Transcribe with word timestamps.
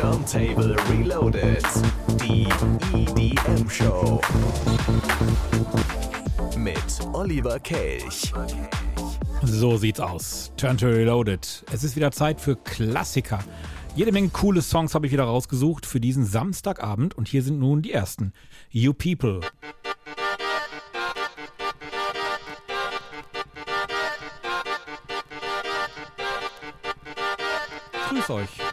Turntable 0.00 0.76
Reloaded. 0.88 1.64
Die 2.22 2.46
EDM 2.94 3.68
Show. 3.68 4.20
Mit 6.56 6.78
Oliver 7.12 7.58
Kelch. 7.58 8.32
So 9.42 9.76
sieht's 9.76 9.98
aus. 9.98 10.52
Turntable 10.56 10.94
Reloaded. 10.94 11.64
Es 11.72 11.82
ist 11.82 11.96
wieder 11.96 12.12
Zeit 12.12 12.40
für 12.40 12.54
Klassiker. 12.54 13.40
Jede 13.96 14.12
Menge 14.12 14.28
coole 14.28 14.62
Songs 14.62 14.94
habe 14.94 15.06
ich 15.06 15.12
wieder 15.12 15.24
rausgesucht 15.24 15.84
für 15.84 15.98
diesen 15.98 16.24
Samstagabend 16.24 17.18
und 17.18 17.26
hier 17.26 17.42
sind 17.42 17.58
nun 17.58 17.82
die 17.82 17.92
ersten. 17.92 18.32
You 18.70 18.92
People. 18.92 19.40
Zeug. 28.28 28.67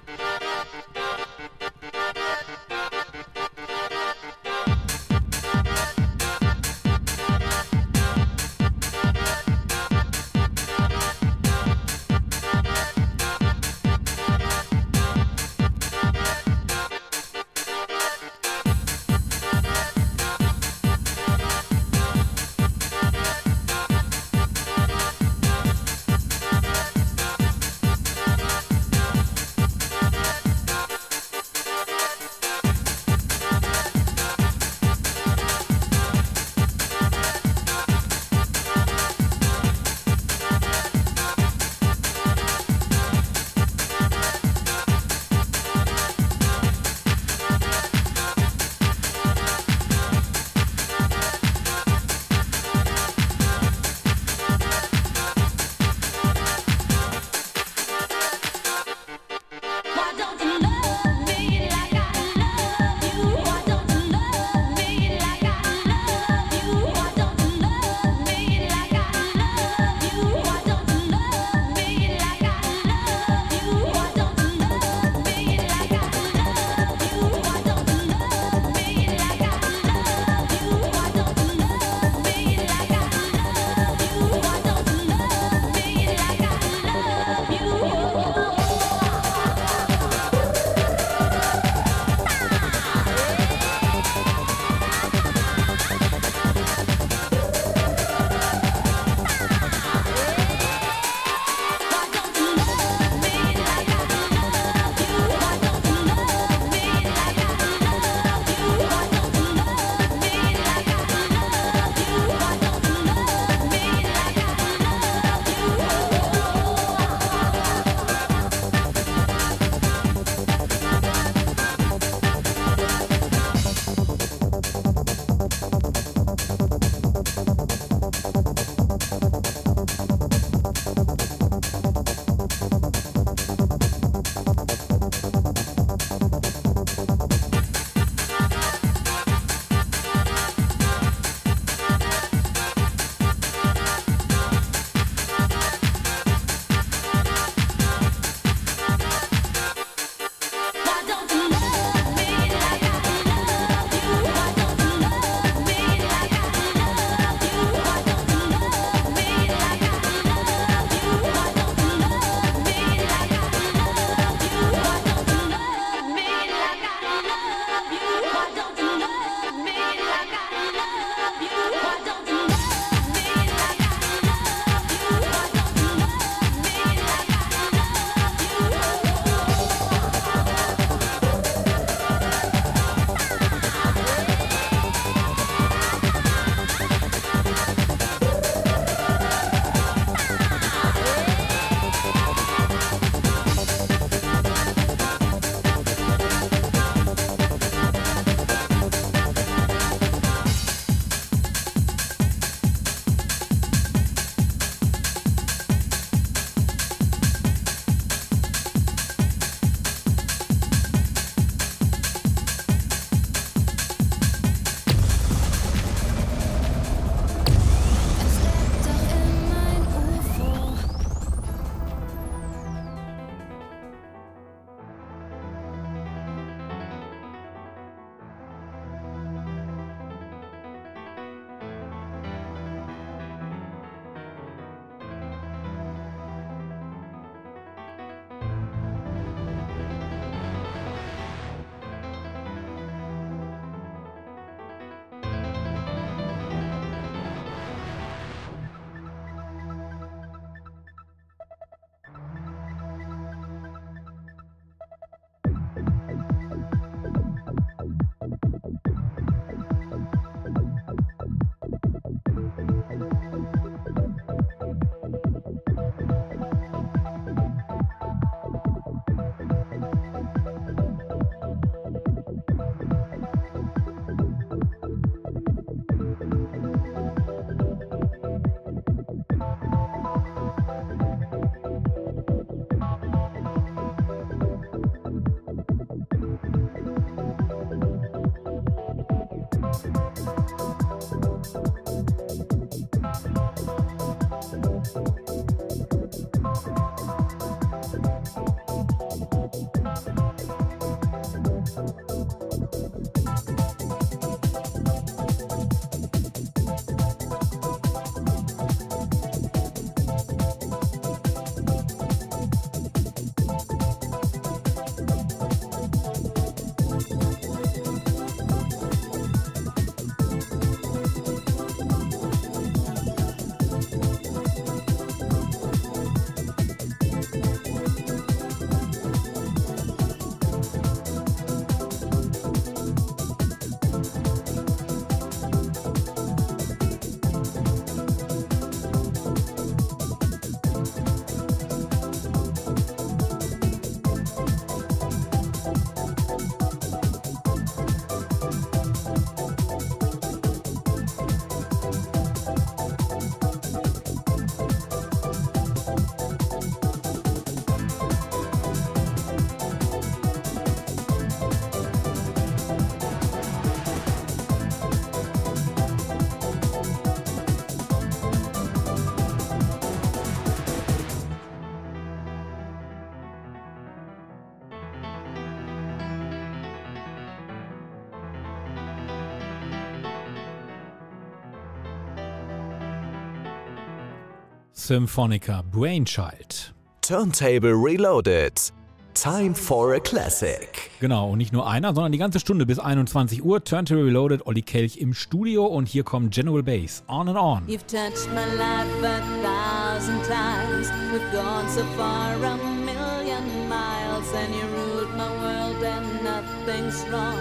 Symphonica 384.85 385.63
Brainchild. 385.71 386.71
Turntable 387.01 387.73
Reloaded. 387.73 388.71
Time 389.15 389.55
for 389.55 389.95
a 389.95 389.99
Classic. 389.99 390.91
Genau, 390.99 391.31
und 391.31 391.39
nicht 391.39 391.51
nur 391.51 391.67
einer, 391.67 391.95
sondern 391.95 392.11
die 392.11 392.19
ganze 392.19 392.39
Stunde 392.39 392.67
bis 392.67 392.77
21 392.77 393.43
Uhr. 393.43 393.63
Turntable 393.63 394.05
Reloaded, 394.05 394.45
Olli 394.45 394.61
Kelch 394.61 394.97
im 394.97 395.15
Studio 395.15 395.65
und 395.65 395.87
hier 395.87 396.03
kommt 396.03 396.35
General 396.35 396.61
Bass. 396.61 397.03
On 397.07 397.27
and 397.27 397.35
on. 397.35 397.63
You've 397.67 397.87
touched 397.87 398.29
my 398.35 398.45
life 398.57 399.03
a 399.03 399.21
thousand 399.41 400.21
times. 400.23 400.91
We've 401.11 401.31
gone 401.31 401.67
so 401.67 401.83
far 401.97 402.35
a 402.35 402.55
million 402.85 403.67
miles, 403.67 404.31
and 404.35 404.53
you 404.53 404.61
ruled 404.67 405.09
my 405.17 405.27
world, 405.41 405.83
and 405.83 406.23
nothing's 406.23 407.03
wrong. 407.11 407.39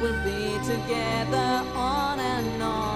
We'll 0.00 0.12
be 0.22 0.52
together 0.64 1.64
on 1.74 2.20
and 2.20 2.62
on. 2.62 2.93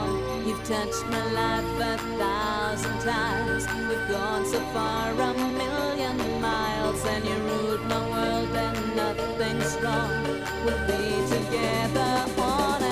You've 0.48 0.64
touched 0.64 1.04
my 1.08 1.32
life 1.32 1.78
a 1.78 1.98
thousand 2.16 2.98
times. 3.00 3.66
We've 3.86 4.08
gone 4.08 4.46
so 4.46 4.58
far 4.72 5.12
a 5.12 5.34
million 5.34 6.40
miles, 6.40 7.04
and 7.04 7.22
you 7.22 7.34
ruled 7.34 7.84
my 7.84 8.00
world, 8.08 8.56
and 8.56 8.96
nothing's 8.96 9.76
wrong. 9.82 10.24
We'll 10.64 10.86
be 10.86 11.28
together 11.28 12.40
on. 12.40 12.87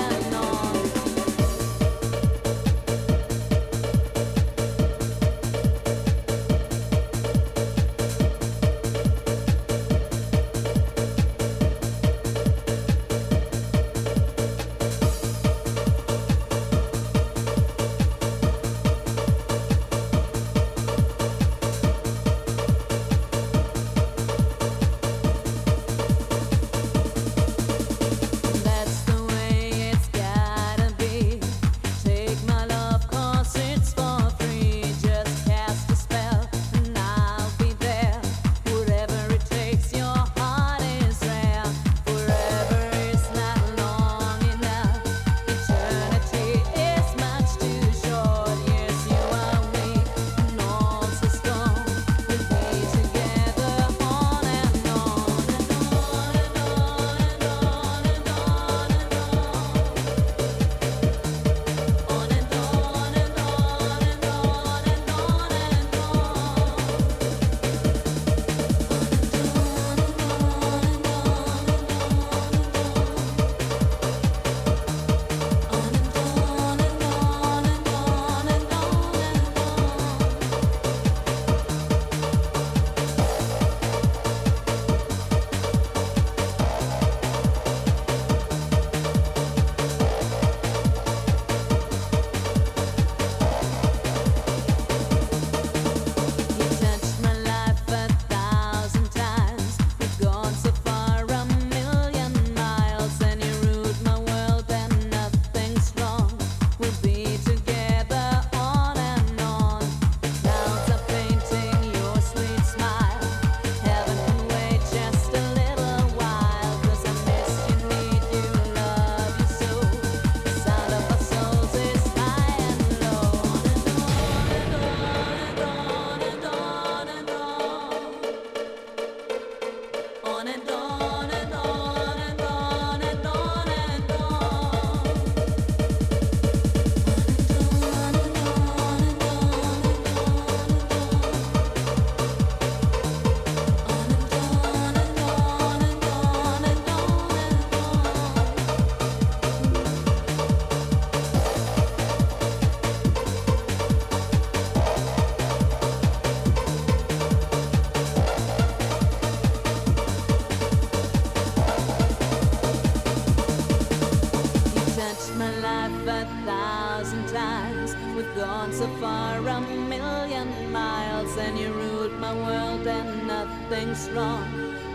Far 168.99 169.37
a 169.37 169.61
million 169.61 170.71
miles, 170.71 171.37
and 171.37 171.57
you 171.57 171.71
ruled 171.73 172.19
my 172.19 172.33
world, 172.33 172.85
and 172.87 173.27
nothing's 173.27 174.09
wrong. 174.11 174.43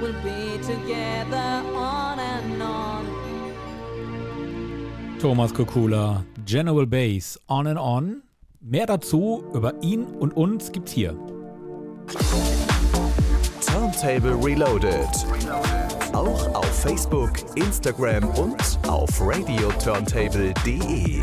We'll 0.00 0.12
be 0.22 0.58
together 0.62 1.62
on 1.74 2.18
and 2.18 2.62
on. 2.62 3.06
Thomas 5.18 5.52
Kokula, 5.52 6.24
General 6.44 6.86
Bass, 6.86 7.38
On 7.48 7.66
and 7.66 7.78
On. 7.78 8.22
Mehr 8.60 8.86
dazu 8.86 9.44
über 9.54 9.74
ihn 9.82 10.04
und 10.04 10.36
uns 10.36 10.70
gibt's 10.72 10.92
hier. 10.92 11.16
Turntable 13.66 14.34
Reloaded. 14.34 15.08
Auch 16.12 16.54
auf 16.54 16.82
Facebook, 16.82 17.32
Instagram 17.56 18.28
und 18.30 18.78
auf 18.86 19.08
radioturntable.de. 19.20 21.22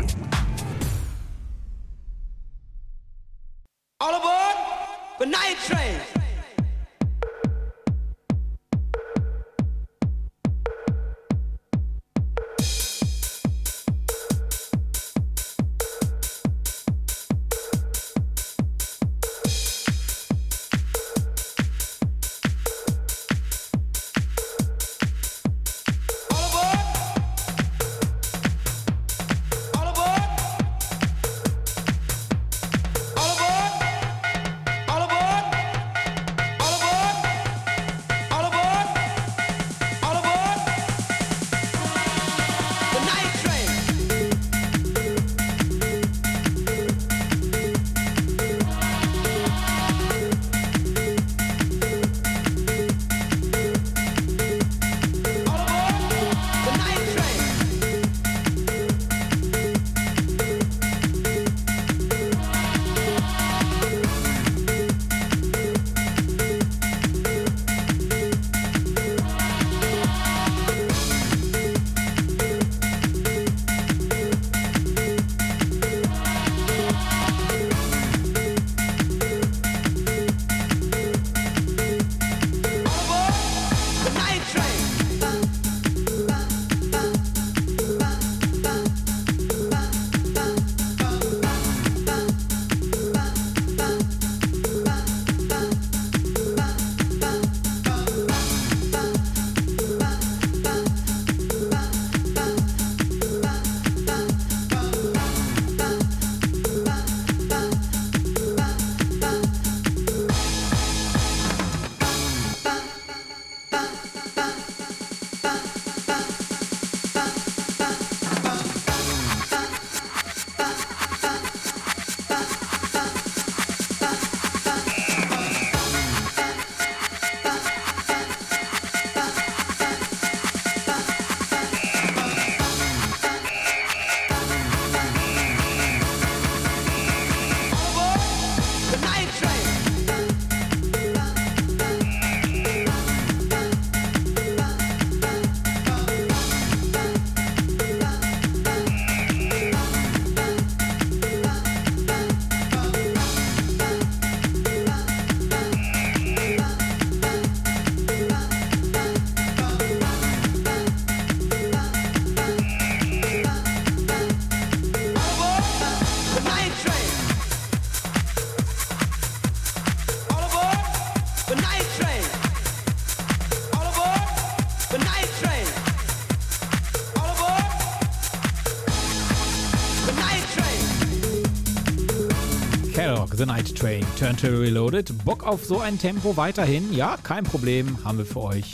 The 183.40 183.46
Night 183.46 183.74
Train, 183.74 184.04
Turntable 184.18 184.60
Reloaded. 184.60 185.24
Bock 185.24 185.46
auf 185.46 185.64
so 185.64 185.78
ein 185.78 185.98
Tempo 185.98 186.36
weiterhin? 186.36 186.92
Ja, 186.92 187.16
kein 187.22 187.42
Problem, 187.42 187.96
haben 188.04 188.18
wir 188.18 188.26
für 188.26 188.42
euch 188.42 188.70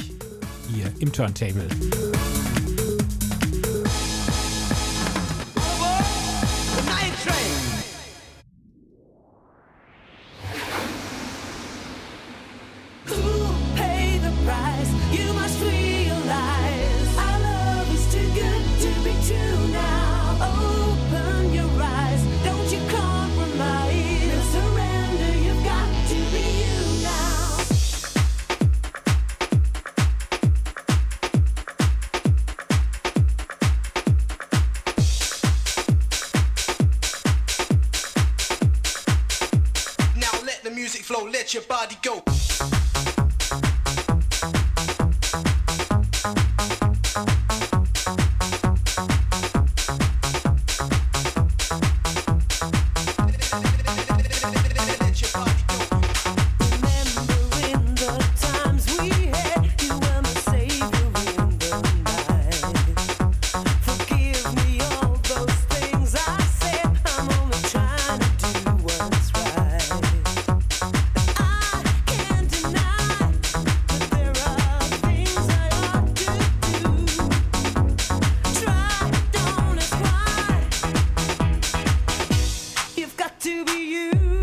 hier 0.75 0.93
im 0.99 1.13
Turntable. 1.13 1.69
be 83.67 83.73
you. 83.73 84.36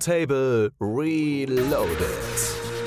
Table 0.00 0.70
Reloaded. 0.80 2.79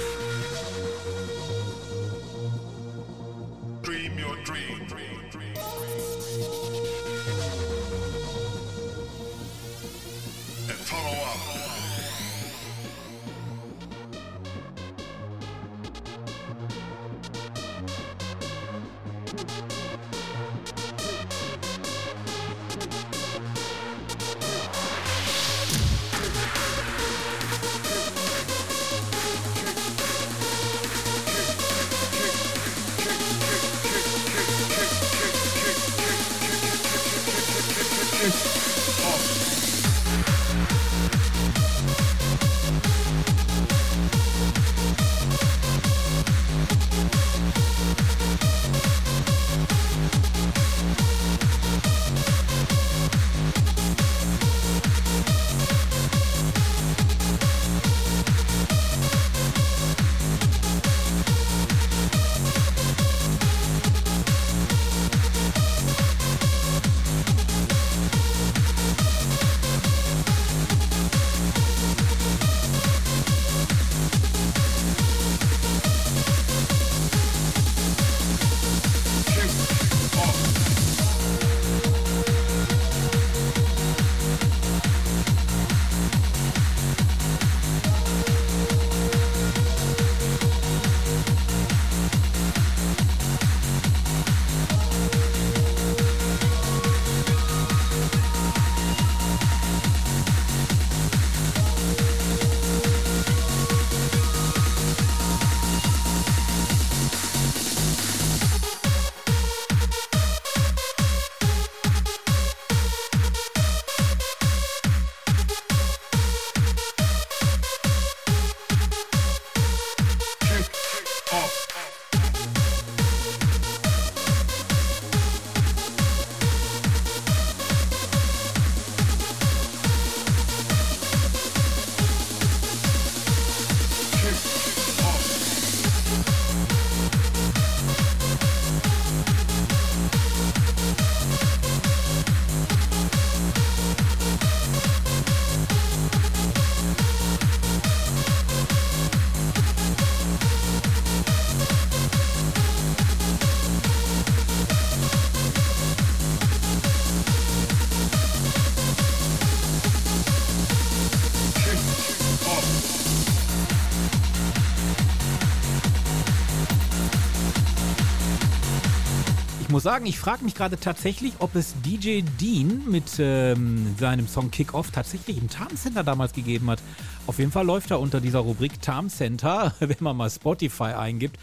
Muss 169.74 169.84
sagen, 169.84 170.06
ich 170.06 170.20
frage 170.20 170.46
mich 170.46 170.54
gerade 170.54 170.80
tatsächlich, 170.80 171.34
ob 171.40 171.56
es 171.56 171.74
DJ 171.82 172.22
Dean 172.40 172.84
mit 172.88 173.16
ähm, 173.18 173.96
seinem 173.98 174.28
Song 174.28 174.52
Kick 174.52 174.76
Off 174.76 174.92
tatsächlich 174.92 175.40
im 175.40 175.50
Tarm 175.50 175.76
Center 175.76 176.04
damals 176.04 176.34
gegeben 176.34 176.70
hat. 176.70 176.80
Auf 177.26 177.40
jeden 177.40 177.52
Fall 177.52 177.66
läuft 177.66 177.90
er 177.90 178.00
unter 178.00 178.22
dieser 178.22 178.38
Rubrik 178.38 178.84
Tarm 178.84 179.10
Center, 179.10 179.74
wenn 179.80 179.98
man 180.00 180.16
mal 180.16 180.30
Spotify 180.30 180.94
eingibt. 180.94 181.40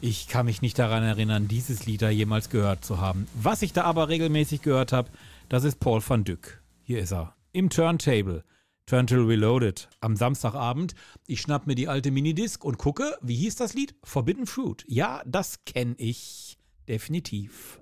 Ich 0.00 0.28
kann 0.28 0.46
mich 0.46 0.62
nicht 0.62 0.78
daran 0.78 1.02
erinnern, 1.02 1.48
dieses 1.48 1.86
Lied 1.86 2.02
da 2.02 2.08
jemals 2.08 2.50
gehört 2.50 2.84
zu 2.84 3.00
haben. 3.00 3.26
Was 3.34 3.62
ich 3.62 3.72
da 3.72 3.82
aber 3.82 4.08
regelmäßig 4.08 4.62
gehört 4.62 4.92
habe, 4.92 5.10
das 5.48 5.64
ist 5.64 5.80
Paul 5.80 6.00
van 6.06 6.22
Dyck. 6.22 6.62
Hier 6.84 7.00
ist 7.00 7.12
er. 7.12 7.34
Im 7.50 7.68
Turntable. 7.68 8.44
Turntable 8.86 9.26
Reloaded. 9.26 9.88
Am 10.00 10.14
Samstagabend. 10.14 10.94
Ich 11.26 11.40
schnapp 11.40 11.66
mir 11.66 11.74
die 11.74 11.88
alte 11.88 12.12
Minidisc 12.12 12.64
und 12.64 12.78
gucke, 12.78 13.18
wie 13.22 13.34
hieß 13.34 13.56
das 13.56 13.74
Lied? 13.74 13.96
Forbidden 14.04 14.46
Fruit. 14.46 14.84
Ja, 14.86 15.20
das 15.26 15.64
kenne 15.64 15.96
ich. 15.98 16.55
Definitiv. 16.86 17.80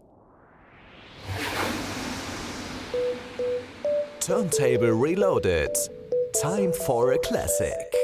Turntable 4.20 4.92
Reloaded. 4.92 5.76
Time 6.40 6.72
for 6.72 7.12
a 7.12 7.18
classic. 7.18 7.94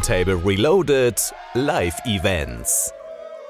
Turntable 0.00 0.42
Reloaded 0.42 1.20
Live 1.52 1.94
Events. 2.06 2.90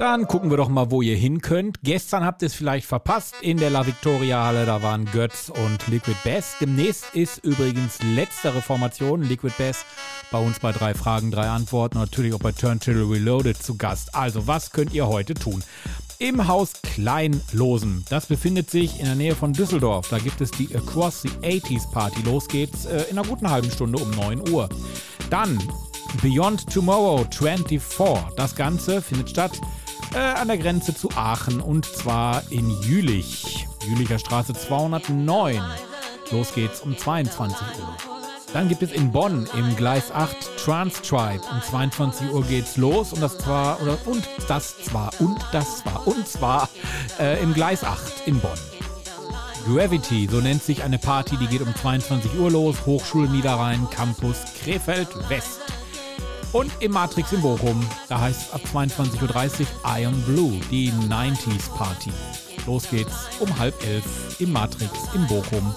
Dann 0.01 0.27
gucken 0.27 0.51
wir 0.51 0.57
doch 0.57 0.69
mal, 0.69 0.91
wo 0.91 1.01
ihr 1.01 1.15
hin 1.15 1.41
könnt. 1.41 1.79
Gestern 1.85 2.25
habt 2.25 2.43
ihr 2.43 2.47
es 2.47 2.55
vielleicht 2.55 2.87
verpasst 2.87 3.37
in 3.41 3.57
der 3.57 3.71
La 3.71 3.87
Victoria 3.87 4.45
Halle. 4.45 4.67
Da 4.67 4.83
waren 4.83 5.05
Götz 5.05 5.49
und 5.49 5.87
Liquid 5.87 6.17
Bass. 6.25 6.57
Demnächst 6.61 7.15
ist 7.15 7.45
übrigens 7.45 7.99
letztere 8.03 8.63
Formation, 8.63 9.23
Liquid 9.23 9.55
Bass, 9.59 9.85
bei 10.33 10.39
uns 10.39 10.59
bei 10.59 10.73
drei 10.73 10.95
Fragen, 10.95 11.31
drei 11.31 11.49
Antworten. 11.49 11.99
Natürlich 11.99 12.35
auch 12.35 12.41
bei 12.41 12.51
Turntable 12.51 13.09
Reloaded 13.09 13.63
zu 13.63 13.77
Gast. 13.77 14.15
Also, 14.17 14.49
was 14.49 14.73
könnt 14.73 14.93
ihr 14.93 15.07
heute 15.07 15.35
tun? 15.35 15.63
Im 16.19 16.49
Haus 16.49 16.73
Kleinlosen. 16.83 18.05
Das 18.11 18.27
befindet 18.27 18.71
sich 18.71 18.99
in 18.99 19.07
der 19.07 19.15
Nähe 19.15 19.37
von 19.37 19.53
Düsseldorf. 19.53 20.09
Da 20.09 20.19
gibt 20.19 20.41
es 20.41 20.51
die 20.51 20.75
Across 20.75 21.23
the 21.23 21.31
80s 21.43 21.89
Party. 21.93 22.23
Los 22.23 22.49
geht's 22.49 22.87
äh, 22.87 23.03
in 23.11 23.19
einer 23.19 23.29
guten 23.29 23.49
halben 23.49 23.71
Stunde 23.71 24.03
um 24.03 24.11
9 24.11 24.51
Uhr. 24.51 24.69
Dann 25.31 25.59
Beyond 26.23 26.71
Tomorrow 26.73 27.25
24. 27.31 28.35
Das 28.37 28.55
Ganze 28.55 29.01
findet 29.01 29.31
statt 29.31 29.61
äh, 30.15 30.19
an 30.19 30.49
der 30.49 30.59
Grenze 30.59 30.95
zu 30.95 31.09
Aachen 31.15 31.61
und 31.61 31.87
zwar 31.87 32.43
in 32.51 32.69
Jülich. 32.83 33.67
Jülicher 33.89 34.19
Straße 34.19 34.53
209. 34.53 35.63
Los 36.31 36.55
geht's 36.55 36.81
um 36.81 36.97
22 36.97 37.59
Uhr. 37.79 37.97
Dann 38.53 38.69
gibt 38.69 38.83
es 38.83 38.93
in 38.93 39.13
Bonn 39.13 39.49
im 39.57 39.77
Gleis 39.77 40.11
8 40.13 40.37
Trans 40.59 41.01
Tribe. 41.03 41.43
Um 41.51 41.63
22 41.63 42.31
Uhr 42.31 42.45
geht's 42.45 42.77
los 42.77 43.13
und 43.13 43.23
das 43.23 43.39
zwar, 43.39 43.81
oder 43.81 43.97
und 44.07 44.29
das 44.49 44.77
zwar, 44.83 45.13
und 45.21 45.39
das 45.53 45.79
zwar, 45.79 46.07
und 46.07 46.27
zwar 46.27 46.69
äh, 47.19 47.41
im 47.43 47.55
Gleis 47.55 47.85
8 47.85 48.27
in 48.27 48.41
Bonn. 48.41 48.59
Gravity, 49.67 50.29
so 50.31 50.41
nennt 50.41 50.63
sich 50.63 50.83
eine 50.83 50.99
Party, 50.99 51.37
die 51.37 51.47
geht 51.47 51.61
um 51.61 51.75
22 51.75 52.39
Uhr 52.39 52.51
los. 52.51 52.87
Hochschule 52.87 53.29
Niederrhein, 53.29 53.89
Campus 53.91 54.39
Krefeld 54.63 55.09
West. 55.29 55.61
Und 56.53 56.71
im 56.81 56.93
Matrix 56.93 57.33
in 57.33 57.43
Bochum, 57.43 57.85
da 58.09 58.21
heißt 58.21 58.49
es 58.49 58.53
ab 58.53 58.61
22.30 58.73 59.61
Uhr 59.61 59.67
Iron 59.99 60.21
Blue, 60.23 60.59
die 60.71 60.91
90s 61.09 61.69
Party. 61.77 62.11
Los 62.67 62.89
geht's 62.91 63.29
um 63.39 63.59
halb 63.59 63.75
elf 63.85 64.05
im 64.41 64.53
Matrix 64.53 64.93
in 65.15 65.27
Bochum. 65.27 65.75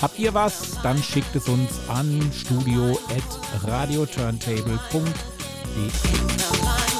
Habt 0.00 0.18
ihr 0.18 0.32
was? 0.34 0.78
Dann 0.82 1.00
schickt 1.02 1.36
es 1.36 1.48
uns 1.48 1.70
an 1.88 2.20
studio.radioturntable.de. 2.32 5.12
Die 5.74 6.91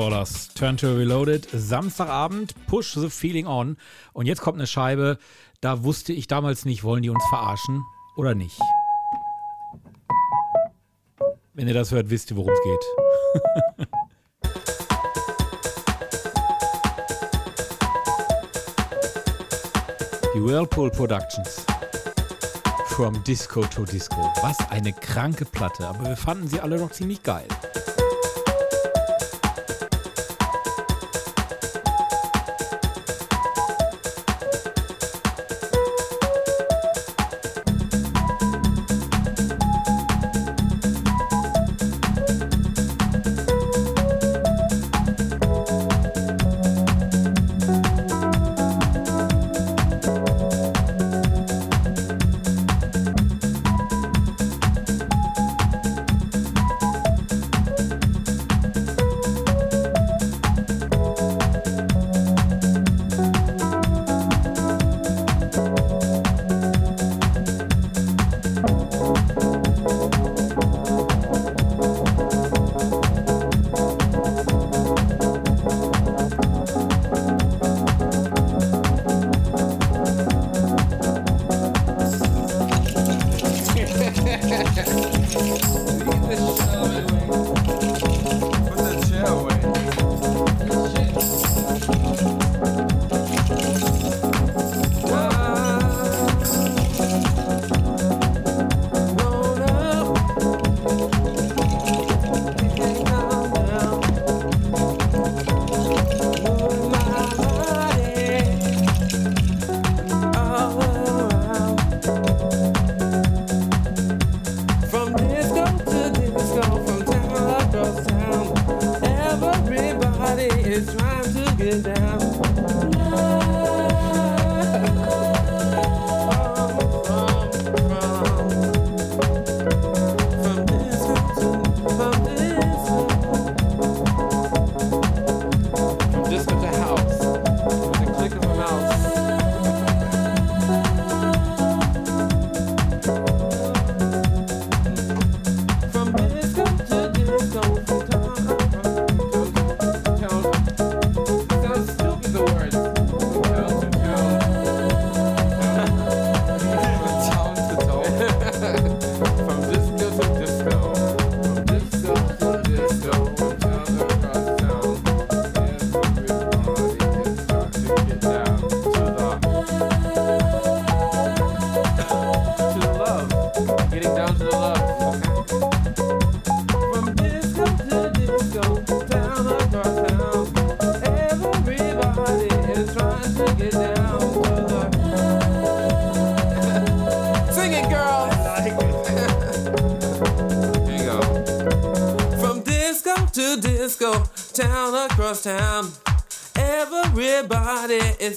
Nightcrawlers, 0.00 0.54
Turn 0.54 0.78
to 0.78 0.96
Reloaded, 0.96 1.46
Samstagabend, 1.52 2.54
Push 2.66 2.94
the 2.94 3.10
Feeling 3.10 3.46
On. 3.46 3.76
Und 4.14 4.24
jetzt 4.24 4.40
kommt 4.40 4.56
eine 4.56 4.66
Scheibe, 4.66 5.18
da 5.60 5.84
wusste 5.84 6.14
ich 6.14 6.26
damals 6.26 6.64
nicht, 6.64 6.84
wollen 6.84 7.02
die 7.02 7.10
uns 7.10 7.22
verarschen 7.28 7.84
oder 8.16 8.34
nicht. 8.34 8.58
Wenn 11.52 11.68
ihr 11.68 11.74
das 11.74 11.92
hört, 11.92 12.08
wisst 12.08 12.30
ihr, 12.30 12.38
worum 12.38 12.50
es 12.50 12.60
geht. 12.62 13.86
Die 20.34 20.42
Whirlpool 20.42 20.90
Productions. 20.90 21.66
From 22.86 23.22
Disco 23.24 23.62
to 23.62 23.84
Disco. 23.84 24.32
Was 24.40 24.56
eine 24.70 24.92
kranke 24.94 25.44
Platte, 25.44 25.86
aber 25.86 26.04
wir 26.08 26.16
fanden 26.16 26.48
sie 26.48 26.60
alle 26.60 26.78
doch 26.78 26.90
ziemlich 26.90 27.22
geil. 27.22 27.48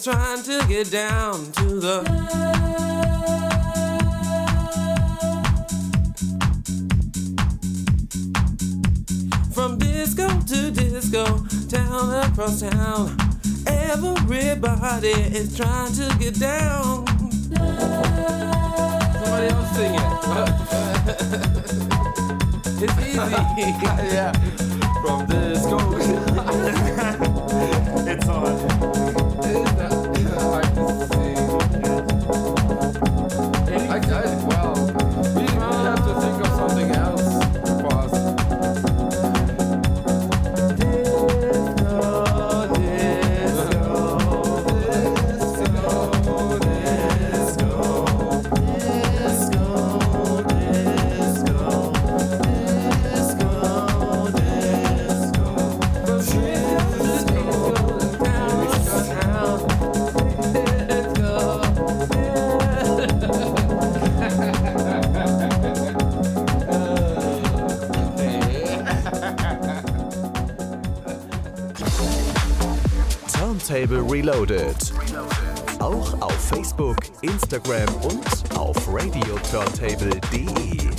trying 0.02 0.42
to 0.44 0.66
get 0.68 0.90
down. 0.90 1.53
Reloaded. 74.14 74.94
Auch 75.80 76.14
auf 76.22 76.48
Facebook, 76.48 76.98
Instagram 77.24 77.90
und 78.04 78.24
auf 78.56 78.78
radioturntable.de. 78.88 80.93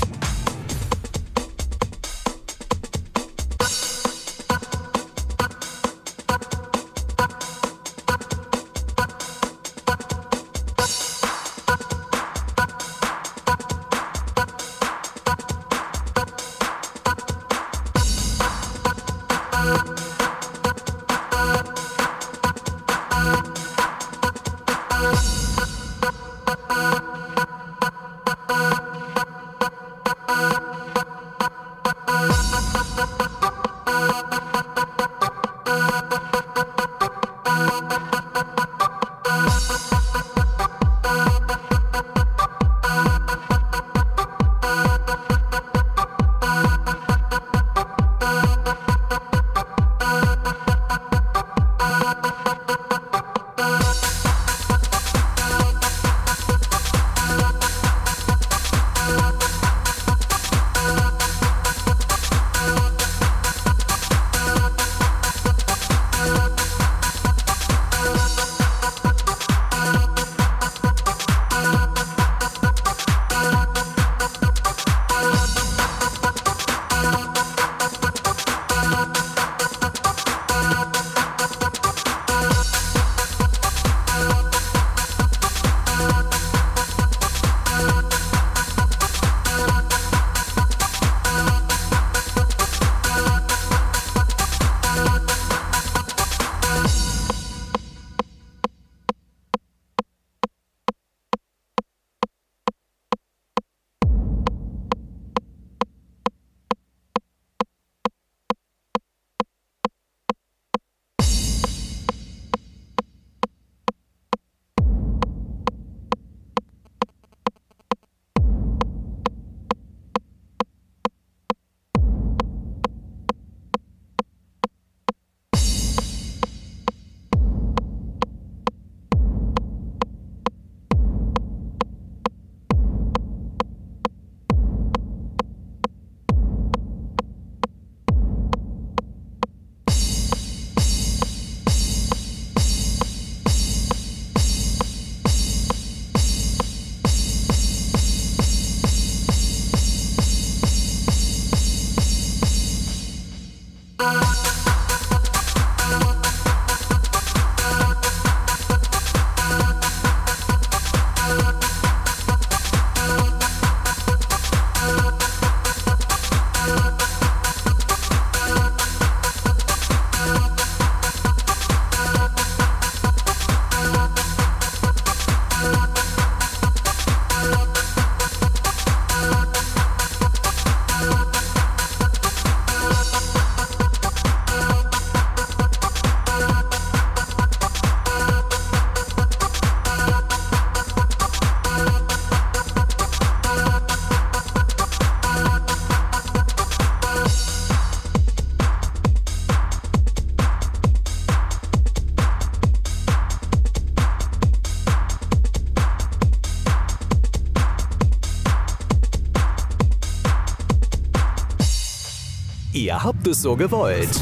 Ihr 212.95 213.03
habt 213.03 213.26
es 213.26 213.42
so 213.42 213.57
gewollt. 213.57 214.20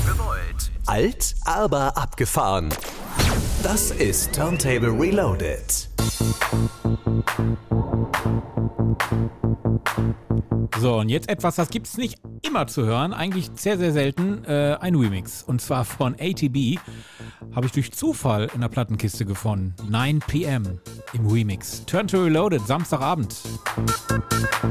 Alt, 0.86 1.34
aber 1.44 1.94
abgefahren. 1.94 2.70
Das 3.62 3.90
ist 3.90 4.34
Turntable 4.34 4.98
Reloaded. 4.98 5.90
So, 10.80 11.00
und 11.00 11.10
jetzt 11.10 11.28
etwas, 11.28 11.56
das 11.56 11.68
gibt 11.68 11.86
es 11.86 11.98
nicht 11.98 12.18
immer 12.40 12.66
zu 12.66 12.86
hören, 12.86 13.12
eigentlich 13.12 13.50
sehr, 13.56 13.76
sehr 13.76 13.92
selten, 13.92 14.42
äh, 14.46 14.78
ein 14.80 14.94
Remix. 14.94 15.42
Und 15.42 15.60
zwar 15.60 15.84
von 15.84 16.14
ATB 16.14 16.78
habe 17.54 17.66
ich 17.66 17.72
durch 17.72 17.92
Zufall 17.92 18.50
in 18.54 18.62
der 18.62 18.68
Plattenkiste 18.68 19.26
gefunden. 19.26 19.74
9 19.90 20.20
pm 20.20 20.80
im 21.12 21.26
Remix. 21.26 21.84
Turn 21.84 22.08
to 22.08 22.24
Reloaded, 22.24 22.66
Samstagabend. 22.66 23.36
Musik 23.76 24.62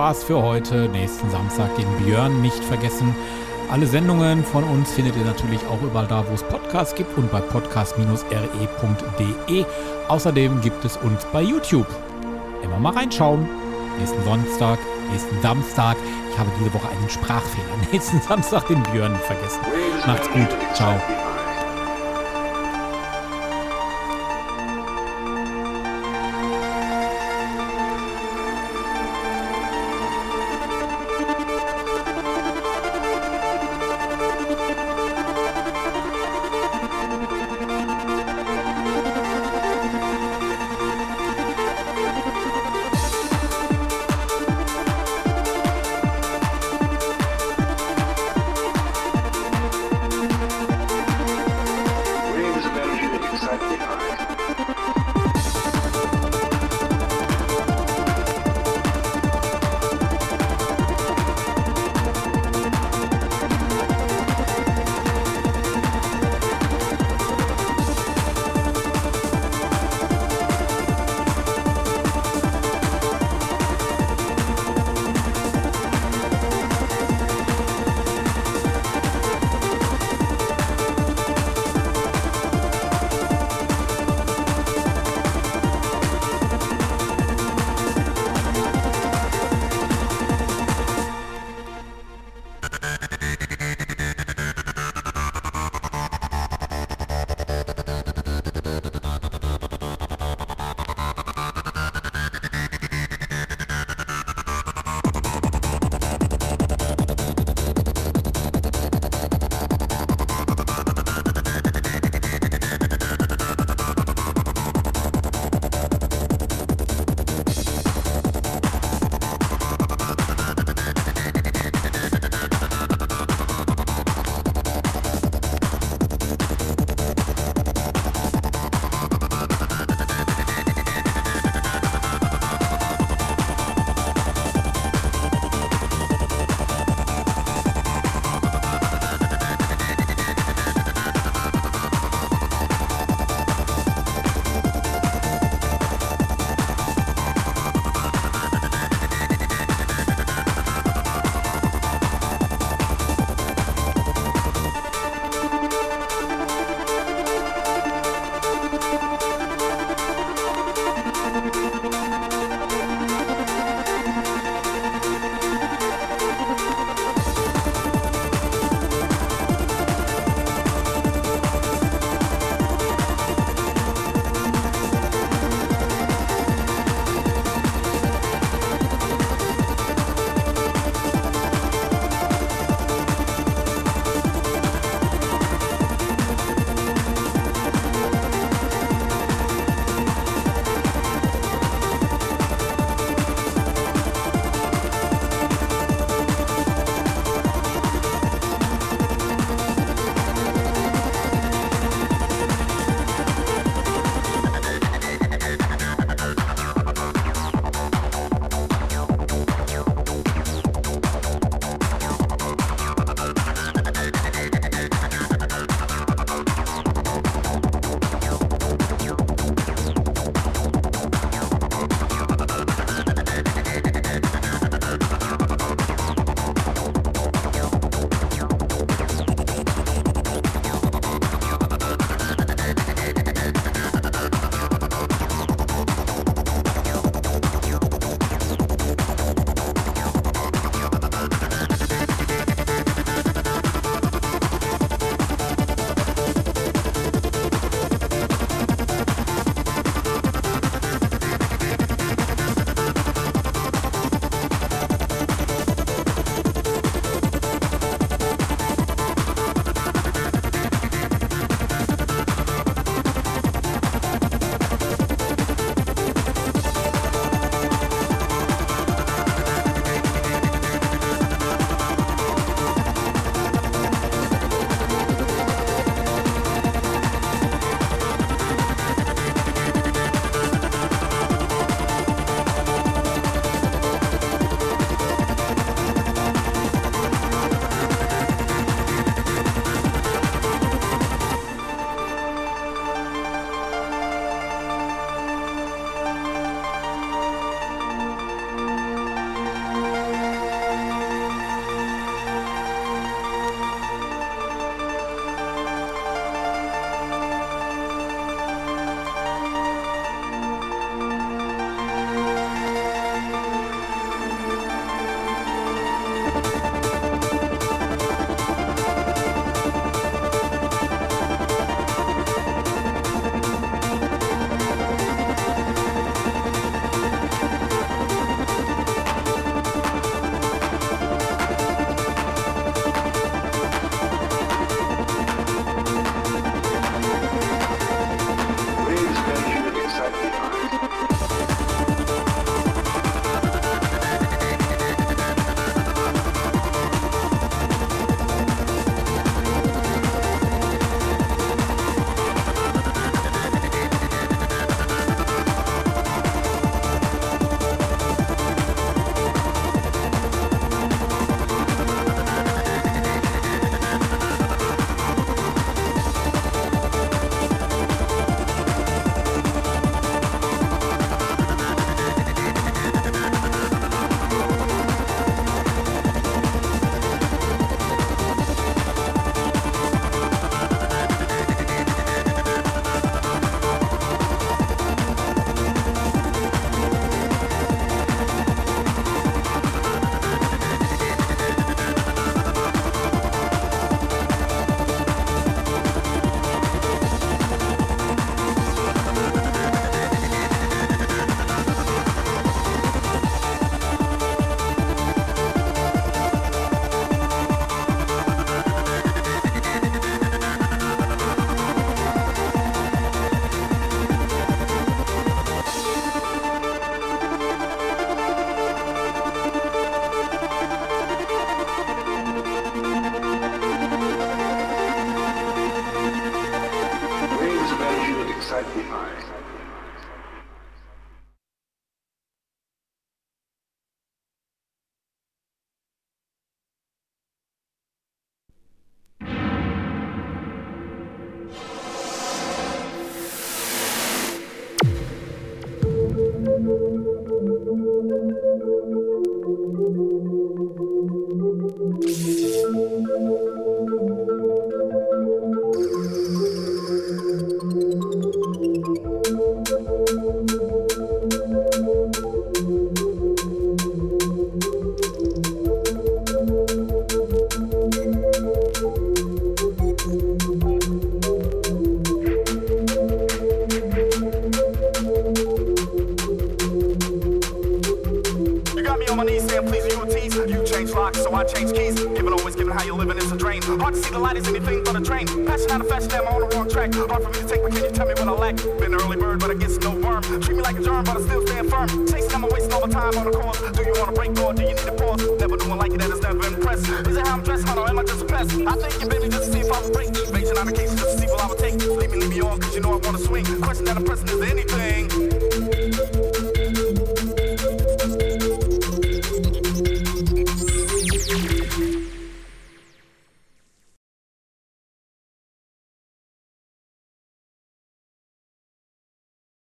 war's 0.00 0.24
für 0.24 0.42
heute. 0.42 0.88
Nächsten 0.88 1.28
Samstag 1.28 1.76
den 1.76 1.86
Björn 2.02 2.40
nicht 2.40 2.64
vergessen. 2.64 3.14
Alle 3.70 3.86
Sendungen 3.86 4.42
von 4.42 4.64
uns 4.64 4.90
findet 4.92 5.14
ihr 5.14 5.26
natürlich 5.26 5.60
auch 5.66 5.82
überall 5.82 6.06
da, 6.06 6.24
wo 6.26 6.32
es 6.32 6.42
Podcasts 6.42 6.94
gibt 6.94 7.18
und 7.18 7.30
bei 7.30 7.40
podcast-re.de. 7.40 9.64
Außerdem 10.08 10.62
gibt 10.62 10.86
es 10.86 10.96
uns 10.96 11.26
bei 11.34 11.42
YouTube. 11.42 11.86
Immer 12.62 12.78
mal 12.78 12.94
reinschauen. 12.94 13.46
Nächsten 13.98 14.24
Sonntag, 14.24 14.78
nächsten 15.12 15.38
Samstag. 15.42 15.98
Ich 16.32 16.38
habe 16.38 16.48
diese 16.58 16.72
Woche 16.72 16.88
einen 16.88 17.10
Sprachfehler. 17.10 17.76
Nächsten 17.92 18.22
Samstag 18.22 18.68
den 18.68 18.82
Björn 18.84 19.14
vergessen. 19.26 19.60
Macht's 20.06 20.30
gut. 20.30 20.48
Ciao. 20.72 20.98